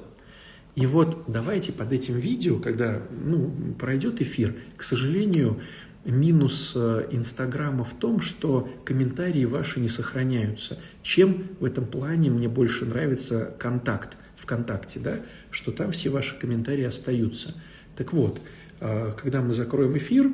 [0.76, 5.61] И вот давайте под этим видео, когда ну, пройдет эфир, к сожалению,
[6.06, 10.78] минус э, Инстаграма в том, что комментарии ваши не сохраняются.
[11.03, 15.20] Чем в этом плане мне больше нравится контакт ВКонтакте, да,
[15.51, 17.56] что там все ваши комментарии остаются.
[17.95, 18.39] Так вот,
[18.80, 20.32] когда мы закроем эфир,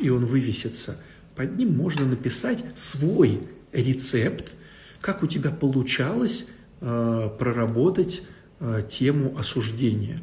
[0.00, 0.96] и он вывесится,
[1.36, 3.40] под ним можно написать свой
[3.72, 4.54] рецепт,
[5.00, 6.46] как у тебя получалось
[6.80, 8.22] э, проработать
[8.60, 10.20] э, тему осуждения.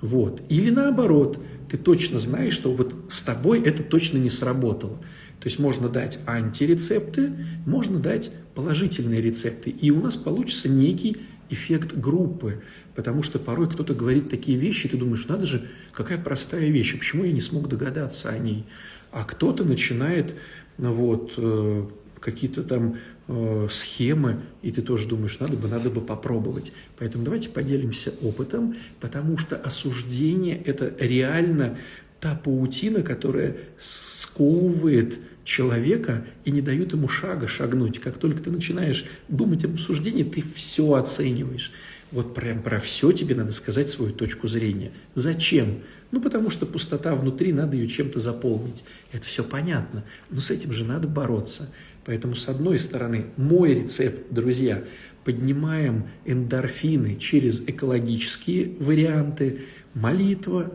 [0.00, 0.42] Вот.
[0.48, 4.96] Или наоборот, ты точно знаешь, что вот с тобой это точно не сработало.
[5.40, 7.32] То есть можно дать антирецепты,
[7.66, 9.70] можно дать положительные рецепты.
[9.70, 11.16] И у нас получится некий
[11.50, 12.62] эффект группы,
[12.94, 16.94] потому что порой кто-то говорит такие вещи, и ты думаешь, надо же, какая простая вещь,
[16.94, 18.64] а почему я не смог догадаться о ней?
[19.12, 20.34] А кто-то начинает
[20.78, 21.86] ну вот, э,
[22.20, 22.96] какие-то там
[23.28, 26.72] э, схемы, и ты тоже думаешь, надо бы, надо бы попробовать.
[26.98, 31.78] Поэтому давайте поделимся опытом, потому что осуждение– это реально
[32.20, 38.00] та паутина, которая сковывает человека и не дают ему шага шагнуть.
[38.00, 41.72] Как только ты начинаешь думать об обсуждении, ты все оцениваешь.
[42.12, 44.92] Вот прям про все тебе надо сказать свою точку зрения.
[45.14, 45.80] Зачем?
[46.12, 48.84] Ну, потому что пустота внутри, надо ее чем-то заполнить.
[49.12, 50.04] Это все понятно.
[50.30, 51.68] Но с этим же надо бороться.
[52.06, 54.82] Поэтому, с одной стороны, мой рецепт, друзья,
[55.24, 60.72] поднимаем эндорфины через экологические варианты, молитва,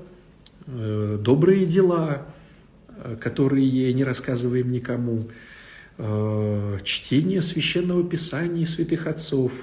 [0.68, 2.28] э, добрые дела–
[3.04, 5.28] Э, которые не рассказываем никому,
[5.98, 9.54] э, чтение священного писания и святых отцов,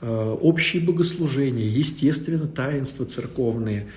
[0.00, 3.88] э, общие богослужения, естественно, таинства церковные.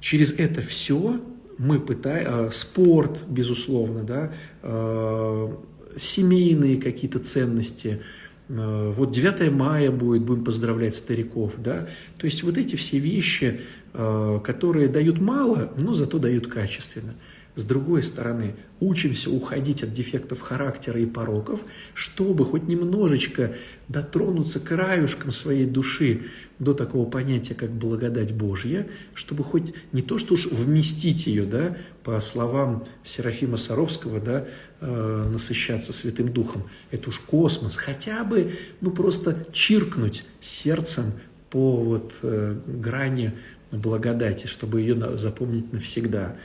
[0.00, 1.20] Через это все
[1.58, 4.32] мы пытаем, спорт, безусловно, да,
[5.98, 8.02] семейные какие-то ценности,
[8.48, 11.88] вот 9 мая будет, будем поздравлять стариков, да,
[12.18, 13.60] то есть вот эти все вещи,
[13.92, 17.14] которые дают мало, но зато дают качественно–
[17.54, 21.60] с другой стороны, учимся уходить от дефектов характера и пороков,
[21.92, 23.54] чтобы хоть немножечко
[23.88, 26.22] дотронуться краюшком своей души
[26.62, 31.76] до такого понятия, как благодать Божья, чтобы хоть не то, что уж вместить ее, да,
[32.04, 34.46] по словам Серафима Саровского, да,
[34.80, 41.12] э, насыщаться Святым Духом, это уж космос, хотя бы, ну, просто чиркнуть сердцем
[41.50, 43.32] по вот э, грани
[43.72, 46.36] благодати, чтобы ее запомнить навсегда.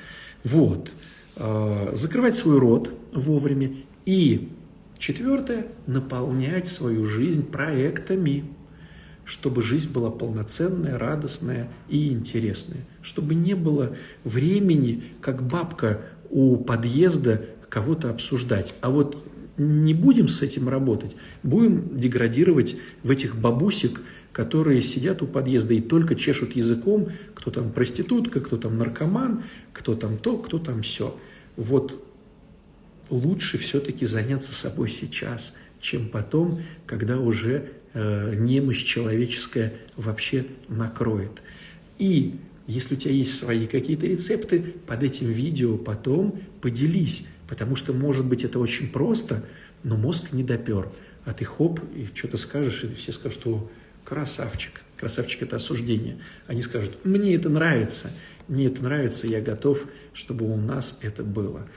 [0.44, 0.90] Вот.
[1.36, 3.72] А, закрывать свой рот вовремя.
[4.06, 4.50] И
[4.98, 8.46] четвертое– наполнять свою жизнь проектами,
[9.28, 12.80] чтобы жизнь была полноценная, радостная и интересная.
[13.02, 16.00] Чтобы не было времени, как бабка
[16.30, 18.74] у подъезда, кого-то обсуждать.
[18.80, 19.22] А вот
[19.58, 24.00] не будем с этим работать, будем деградировать в этих бабусек,
[24.32, 29.96] которые сидят у подъезда и только чешут языком, кто там проститутка, кто там наркоман, кто
[29.96, 31.20] там то, кто там все.
[31.58, 32.02] Вот
[33.10, 41.42] лучше все-таки заняться собой сейчас, чем потом, когда уже немощь человеческая вообще накроет.
[41.98, 42.36] И
[42.68, 48.26] если у тебя есть свои какие-то рецепты, под этим видео потом поделись, потому что, может
[48.26, 49.44] быть, это очень просто,
[49.84, 50.90] но мозг не допер.
[51.26, 53.72] А ты хоп, и что-то скажешь, и все скажут, что
[54.06, 54.82] красавчик.
[54.98, 56.20] Красавчик– это осуждение.
[56.48, 58.12] Они скажут, мне это нравится,
[58.48, 61.68] мне это нравится, я готов, чтобы у нас это было.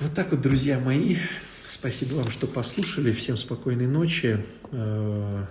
[0.00, 1.16] Вот так вот, друзья мои.
[1.66, 3.10] Спасибо вам, что послушали.
[3.10, 4.38] Всем спокойной ночи.
[4.70, 5.46] Э,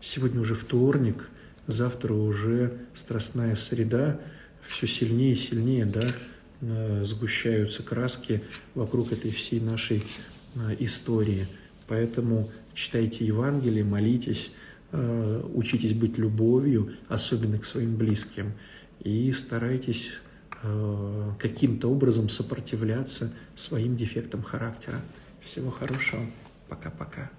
[0.00, 1.28] сегодня уже вторник,
[1.66, 4.18] завтра уже страстная среда.
[4.66, 6.12] Все сильнее и сильнее, да,
[6.62, 8.42] э, сгущаются краски
[8.74, 10.02] вокруг этой всей нашей
[10.54, 11.46] э, истории.
[11.88, 14.52] Поэтому читайте Евангелие, молитесь,
[14.92, 18.52] учитесь быть любовью, особенно к своим близким,
[19.00, 20.10] и старайтесь
[21.38, 25.00] каким-то образом сопротивляться своим дефектам характера.
[25.40, 26.22] Всего хорошего.
[26.68, 27.30] Пока-пока.